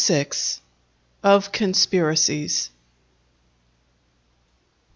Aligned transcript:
—_Of 1.23 1.51
Conspiracies. 1.51 2.71